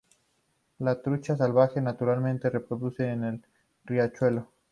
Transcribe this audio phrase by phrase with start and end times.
[0.79, 3.43] La trucha salvaje naturalmente reproduce en el
[3.85, 4.47] riachuelo.